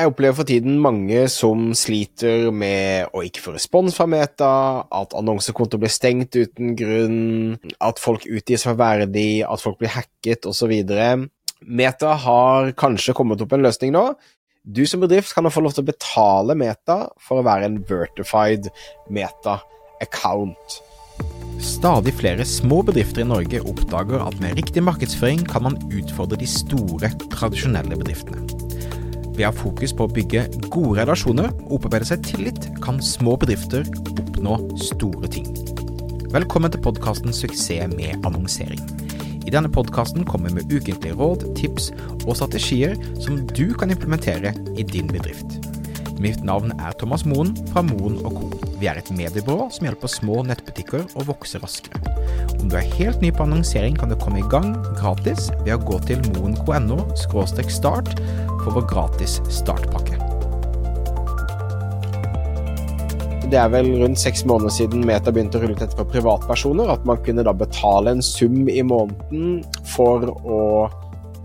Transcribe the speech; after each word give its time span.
Jeg 0.00 0.08
opplever 0.08 0.32
for 0.32 0.48
tiden 0.48 0.78
mange 0.80 1.26
som 1.28 1.74
sliter 1.76 2.46
med 2.56 3.10
å 3.12 3.20
ikke 3.26 3.42
få 3.44 3.52
respons 3.52 3.92
fra 3.92 4.06
Meta, 4.08 4.52
at 4.88 5.12
annonsekonto 5.18 5.76
blir 5.76 5.92
stengt 5.92 6.38
uten 6.38 6.72
grunn, 6.78 7.58
at 7.84 8.00
folk 8.00 8.24
utgis 8.24 8.64
for 8.64 8.78
verdig, 8.80 9.42
at 9.44 9.60
folk 9.60 9.76
blir 9.82 9.92
hacket 9.92 10.48
osv. 10.48 10.72
Meta 11.68 12.14
har 12.22 12.70
kanskje 12.80 13.12
kommet 13.18 13.44
opp 13.44 13.52
en 13.52 13.66
løsning 13.66 13.92
nå. 13.92 14.06
Du 14.64 14.86
som 14.88 15.04
bedrift 15.04 15.34
kan 15.36 15.50
få 15.52 15.66
lov 15.66 15.76
til 15.76 15.84
å 15.84 15.90
betale 15.90 16.56
Meta 16.56 17.02
for 17.20 17.42
å 17.42 17.44
være 17.44 17.68
en 17.68 17.78
vertified 17.84 18.70
Meta-account. 19.12 20.80
Stadig 21.60 22.16
flere 22.16 22.48
små 22.48 22.80
bedrifter 22.88 23.26
i 23.26 23.28
Norge 23.28 23.60
oppdager 23.68 24.24
at 24.24 24.40
med 24.40 24.56
riktig 24.62 24.80
markedsføring 24.88 25.44
kan 25.44 25.68
man 25.68 25.76
utfordre 25.92 26.40
de 26.40 26.48
store, 26.48 27.12
tradisjonelle 27.36 28.00
bedriftene. 28.00 28.59
Ved 29.40 29.46
å 29.48 29.54
ha 29.54 29.56
fokus 29.56 29.94
på 29.96 30.04
å 30.04 30.12
bygge 30.12 30.40
gode 30.68 30.98
relasjoner 30.98 31.46
og 31.62 31.78
opparbeide 31.78 32.10
seg 32.10 32.26
tillit, 32.28 32.66
kan 32.84 32.98
små 33.00 33.38
bedrifter 33.40 33.86
oppnå 34.12 34.58
store 34.76 35.30
ting. 35.32 35.46
Velkommen 36.34 36.68
til 36.74 36.82
podkasten 36.84 37.32
'Suksess 37.32 37.88
med 37.94 38.20
annonsering'. 38.28 38.84
I 39.48 39.54
denne 39.54 39.72
podkasten 39.72 40.28
kommer 40.28 40.50
vi 40.50 40.58
med 40.58 40.68
ukentlige 40.68 41.16
råd, 41.16 41.56
tips 41.56 41.88
og 42.26 42.36
strategier 42.36 43.00
som 43.16 43.46
du 43.46 43.72
kan 43.72 43.88
implementere 43.88 44.52
i 44.76 44.82
din 44.82 45.08
bedrift. 45.08 45.56
Mitt 46.20 46.44
navn 46.44 46.76
er 46.76 46.92
Thomas 47.00 47.24
Moen 47.24 47.56
fra 47.72 47.80
Moen 47.80 48.20
Co. 48.20 48.50
Vi 48.76 48.86
er 48.92 48.98
et 49.00 49.08
mediebyrå 49.08 49.70
som 49.72 49.86
hjelper 49.88 50.08
små 50.12 50.42
nettbutikker 50.44 51.16
å 51.16 51.24
vokse 51.24 51.56
raskere. 51.62 51.96
Om 52.60 52.68
du 52.68 52.76
er 52.76 52.92
helt 52.98 53.22
ny 53.22 53.30
på 53.32 53.46
annonsering, 53.48 53.96
kan 53.96 54.12
du 54.12 54.16
komme 54.20 54.44
i 54.44 54.48
gang 54.52 54.74
gratis 55.00 55.48
ved 55.64 55.78
å 55.78 55.80
gå 55.80 55.96
til 56.04 56.20
moen.no 56.36 57.08
start 57.72 58.20
for 58.70 58.80
vår 58.80 58.88
gratis 58.90 59.40
startpakke. 59.50 60.18
Det 63.50 63.58
er 63.58 63.70
vel 63.72 63.88
rundt 63.98 64.20
seks 64.20 64.44
måneder 64.46 64.70
siden 64.70 65.02
Meta 65.06 65.32
begynte 65.34 65.58
å 65.58 65.64
rulle 65.64 65.74
ut 65.74 65.82
dette 65.82 65.98
for 65.98 66.06
privatpersoner. 66.06 66.92
At 66.92 67.06
man 67.08 67.18
kunne 67.24 67.42
da 67.42 67.54
betale 67.56 68.14
en 68.14 68.22
sum 68.22 68.68
i 68.70 68.82
måneden 68.86 69.64
for 69.90 70.22
å, 70.22 70.60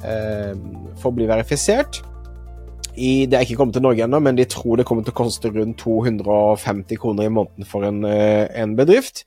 eh, 0.06 0.54
for 1.02 1.18
bli 1.18 1.26
verifisert 1.26 2.04
i, 2.96 3.26
det 3.26 3.34
er 3.34 3.42
ikke 3.42 3.58
kommet 3.58 3.74
til 3.74 3.84
Norge 3.84 4.06
ennå, 4.06 4.22
men 4.22 4.38
de 4.38 4.46
tror 4.46 4.78
det 4.78 4.86
kommer 4.86 5.04
til 5.04 5.12
å 5.12 5.18
koste 5.18 5.50
rundt 5.52 5.82
250 5.82 6.96
kroner 7.02 7.26
i 7.26 7.34
måneden 7.34 7.66
for 7.66 7.84
en, 7.84 8.06
eh, 8.06 8.48
en 8.54 8.76
bedrift. 8.76 9.26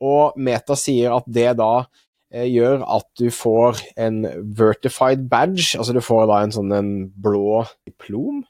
Og 0.00 0.36
Meta 0.36 0.76
sier 0.76 1.16
at 1.16 1.24
det 1.26 1.56
da 1.56 1.86
gjør 2.30 2.84
at 2.86 3.06
du 3.18 3.28
får 3.34 3.80
en 3.98 4.22
vertified 4.56 5.26
badge, 5.30 5.74
altså 5.78 5.94
du 5.96 6.02
får 6.04 6.28
da 6.30 6.40
en 6.44 6.54
sånn 6.54 6.72
en 6.76 6.94
blå 7.10 7.64
diplom 7.88 8.44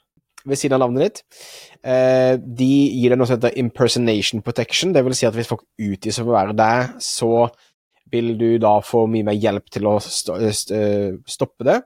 ved 0.48 0.56
siden 0.56 0.76
av 0.76 0.86
navnet 0.86 1.06
ditt. 1.06 1.40
Eh, 1.84 2.36
de 2.40 2.70
gir 2.70 3.12
deg 3.12 3.20
noe 3.20 3.28
som 3.28 3.38
heter 3.38 3.58
impersonation 3.60 4.44
protection, 4.44 4.94
det 4.96 5.04
vil 5.04 5.16
si 5.16 5.28
at 5.28 5.36
hvis 5.36 5.50
folk 5.50 5.66
utgir 5.80 6.12
seg 6.12 6.24
for 6.24 6.32
å 6.32 6.38
være 6.38 6.56
deg, 6.60 6.94
så 7.04 7.50
vil 8.10 8.32
du 8.40 8.48
da 8.60 8.78
få 8.84 9.04
mye 9.08 9.26
mer 9.28 9.36
hjelp 9.38 9.68
til 9.70 9.86
å 9.86 9.98
stoppe 10.00 11.68
det 11.68 11.82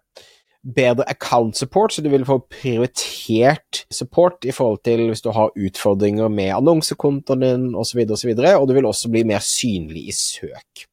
bedre 0.65 1.05
account 1.09 1.57
support, 1.57 1.93
så 1.93 2.03
du 2.03 2.09
vil 2.09 2.25
få 2.25 2.39
prioritert 2.49 3.85
support 3.93 4.47
i 4.49 4.53
forhold 4.55 4.81
til 4.85 5.09
hvis 5.11 5.23
du 5.25 5.31
har 5.37 5.53
utfordringer 5.53 6.31
med 6.33 6.55
annonsekontoen 6.57 7.45
din 7.45 7.67
osv., 7.77 8.01
og, 8.09 8.17
så 8.19 8.31
videre, 8.31 8.57
og 8.57 8.69
du 8.69 8.75
vil 8.77 8.89
også 8.89 9.11
bli 9.13 9.27
mer 9.29 9.45
synlig 9.45 10.09
i 10.09 10.17
søk. 10.17 10.87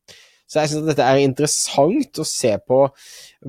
Så 0.52 0.59
jeg 0.59 0.71
synes 0.71 0.83
at 0.83 0.89
dette 0.91 1.05
er 1.07 1.21
interessant 1.23 2.19
å 2.19 2.25
se 2.27 2.49
på 2.67 2.81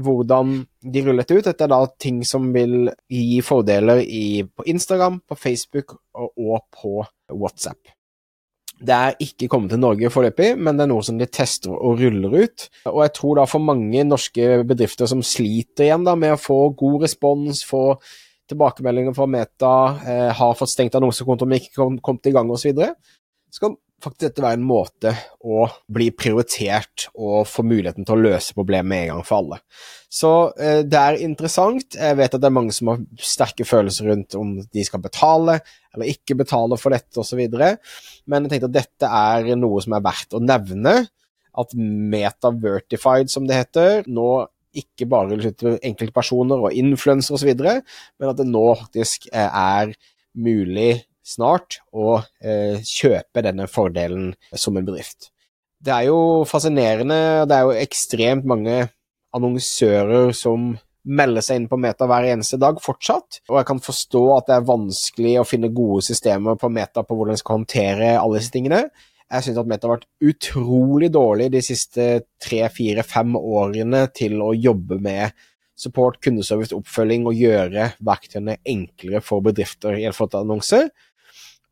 hvordan 0.04 0.60
de 0.86 1.02
ruller 1.02 1.24
dette 1.24 1.34
ut. 1.34 1.48
Dette 1.48 1.66
er 1.66 1.72
da 1.72 1.80
ting 1.98 2.20
som 2.26 2.46
vil 2.54 2.92
gi 3.10 3.40
fordeler 3.42 4.04
i, 4.04 4.44
på 4.46 4.68
Instagram, 4.70 5.18
på 5.26 5.38
Facebook 5.38 5.96
og, 6.14 6.30
og 6.38 6.62
på 6.70 7.02
WhatsApp. 7.34 7.90
Det 8.82 8.94
er 8.94 9.18
ikke 9.22 9.48
kommet 9.50 9.74
til 9.74 9.82
Norge 9.82 10.10
foreløpig, 10.10 10.54
men 10.58 10.78
det 10.78 10.86
er 10.86 10.90
noe 10.90 11.02
som 11.06 11.18
de 11.18 11.26
tester 11.30 11.74
og 11.74 12.00
ruller 12.02 12.46
ut. 12.46 12.66
Og 12.90 13.02
jeg 13.04 13.14
tror 13.18 13.38
da 13.38 13.46
for 13.50 13.62
mange 13.62 14.06
norske 14.06 14.62
bedrifter 14.66 15.10
som 15.10 15.22
sliter 15.26 15.86
igjen 15.86 16.06
da 16.06 16.14
med 16.18 16.36
å 16.36 16.40
få 16.40 16.58
god 16.78 17.06
respons, 17.06 17.62
få 17.66 17.84
tilbakemeldinger 18.50 19.14
fra 19.16 19.28
Meta, 19.30 19.76
eh, 20.06 20.28
har 20.38 20.58
fått 20.58 20.70
stengt 20.70 20.98
annonsekontoer 20.98 21.50
men 21.50 21.62
ikke 21.62 21.76
kom, 21.78 21.98
kommet 22.02 22.30
i 22.30 22.34
gang 22.34 22.50
osv., 22.50 22.74
så, 22.74 22.90
så 23.50 23.66
kan 23.66 23.78
faktisk 24.02 24.24
dette 24.26 24.44
være 24.44 24.58
en 24.58 24.66
måte 24.66 25.12
å 25.46 25.66
bli 25.92 26.08
prioritert 26.14 27.06
og 27.12 27.46
få 27.48 27.64
muligheten 27.66 28.06
til 28.06 28.16
å 28.16 28.24
løse 28.26 28.56
problemet 28.56 29.04
en 29.04 29.10
gang 29.12 29.26
for 29.26 29.42
alle. 29.42 29.58
Så 30.12 30.32
eh, 30.60 30.82
det 30.84 30.98
er 30.98 31.20
interessant. 31.24 31.96
Jeg 31.96 32.18
vet 32.18 32.34
at 32.34 32.42
det 32.42 32.48
er 32.50 32.56
mange 32.58 32.74
som 32.76 32.92
har 32.92 33.02
sterke 33.22 33.66
følelser 33.68 34.10
rundt 34.10 34.36
om 34.38 34.56
de 34.62 34.86
skal 34.86 35.02
betale 35.04 35.60
eller 35.92 36.12
ikke 36.12 36.36
betale 36.40 36.78
for 36.80 36.94
dette 36.94 37.20
osv., 37.20 37.42
men 37.42 38.46
jeg 38.46 38.52
tenkte 38.52 38.70
at 38.70 38.78
dette 38.78 39.08
er 39.12 39.52
noe 39.60 39.82
som 39.84 39.96
er 39.96 40.04
verdt 40.04 40.36
å 40.36 40.40
nevne. 40.42 40.94
At 41.52 41.74
meta-vertified, 41.76 43.28
som 43.28 43.44
det 43.44 43.58
heter, 43.58 44.06
nå 44.08 44.46
ikke 44.72 45.04
bare 45.10 45.36
enkeltpersoner 45.84 46.62
og 46.64 46.78
influensere 46.80 47.36
osv., 47.36 47.50
men 47.60 48.30
at 48.30 48.38
det 48.38 48.48
nå 48.48 48.64
faktisk 48.80 49.28
eh, 49.32 49.48
er 49.48 49.92
mulig 50.32 51.02
snart 51.32 51.80
å 51.92 52.20
eh, 52.44 52.80
kjøpe 52.84 53.44
denne 53.44 53.68
fordelen 53.70 54.32
som 54.52 54.76
en 54.76 54.86
bedrift. 54.86 55.30
Det 55.82 55.92
er 55.94 56.08
jo 56.10 56.42
fascinerende, 56.46 57.44
det 57.50 57.56
er 57.56 57.66
jo 57.66 57.78
ekstremt 57.82 58.46
mange 58.46 58.84
annonsører 59.34 60.30
som 60.36 60.74
melder 61.02 61.42
seg 61.42 61.58
inn 61.58 61.70
på 61.70 61.78
Meta 61.82 62.06
hver 62.06 62.28
eneste 62.30 62.58
dag 62.62 62.78
fortsatt, 62.82 63.40
og 63.50 63.56
jeg 63.58 63.68
kan 63.72 63.80
forstå 63.82 64.22
at 64.36 64.50
det 64.50 64.58
er 64.58 64.68
vanskelig 64.68 65.32
å 65.40 65.46
finne 65.48 65.72
gode 65.74 66.04
systemer 66.06 66.58
på 66.60 66.70
Meta 66.70 67.02
på 67.02 67.16
hvordan 67.18 67.34
en 67.34 67.40
skal 67.40 67.58
håndtere 67.58 68.12
alle 68.20 68.38
disse 68.38 68.54
tingene. 68.54 68.84
Jeg 69.32 69.46
syns 69.46 69.62
at 69.62 69.70
Meta 69.70 69.88
har 69.88 69.96
vært 69.96 70.28
utrolig 70.28 71.08
dårlig 71.14 71.48
de 71.54 71.62
siste 71.64 72.06
tre, 72.42 72.60
fire, 72.74 73.02
fem 73.06 73.34
årene 73.38 74.04
til 74.14 74.36
å 74.44 74.52
jobbe 74.54 75.00
med 75.02 75.32
support, 75.82 76.20
kundeservice, 76.22 76.76
oppfølging 76.76 77.24
og 77.26 77.38
gjøre 77.40 77.88
verktøyene 78.04 78.58
enklere 78.68 79.22
for 79.24 79.42
bedrifter 79.44 79.96
i 79.98 80.04
en 80.06 80.14
til 80.14 80.38
annonse. 80.38 80.82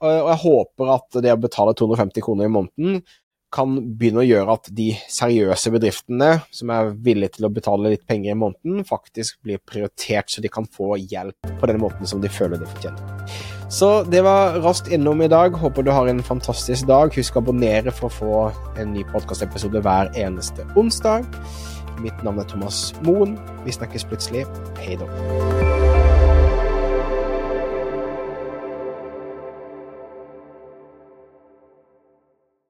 Og 0.00 0.30
jeg 0.32 0.40
håper 0.44 0.94
at 0.96 1.18
det 1.24 1.34
å 1.34 1.40
betale 1.40 1.74
250 1.76 2.24
kroner 2.24 2.48
i 2.48 2.54
måneden 2.54 3.02
kan 3.50 3.72
begynne 3.98 4.22
å 4.22 4.26
gjøre 4.26 4.54
at 4.54 4.68
de 4.78 4.92
seriøse 5.10 5.72
bedriftene 5.74 6.28
som 6.54 6.70
er 6.70 6.92
villige 7.02 7.36
til 7.36 7.48
å 7.48 7.52
betale 7.52 7.90
litt 7.94 8.04
penger 8.06 8.32
i 8.34 8.38
måneden, 8.38 8.84
faktisk 8.86 9.40
blir 9.42 9.58
prioritert, 9.66 10.30
så 10.30 10.42
de 10.42 10.50
kan 10.52 10.68
få 10.70 10.94
hjelp 11.00 11.50
på 11.58 11.70
den 11.70 11.80
måten 11.82 12.06
som 12.06 12.22
de 12.22 12.30
føler 12.30 12.62
de 12.62 12.70
fortjener. 12.70 13.34
Så 13.70 13.90
det 14.10 14.22
var 14.26 14.58
raskt 14.62 14.90
innom 14.90 15.22
i 15.22 15.30
dag. 15.30 15.54
Håper 15.58 15.86
du 15.86 15.92
har 15.94 16.10
en 16.10 16.22
fantastisk 16.26 16.88
dag. 16.90 17.14
Husk 17.14 17.36
å 17.38 17.42
abonnere 17.44 17.94
for 17.94 18.08
å 18.08 18.14
få 18.14 18.78
en 18.82 18.94
ny 18.96 19.04
podkastepisode 19.12 19.82
hver 19.86 20.10
eneste 20.18 20.66
onsdag. 20.78 21.28
Mitt 22.02 22.24
navn 22.26 22.42
er 22.42 22.50
Thomas 22.50 22.88
Moen. 23.06 23.38
Vi 23.66 23.76
snakkes 23.78 24.08
plutselig. 24.10 24.46
Hei 24.82 24.98
da. 24.98 25.79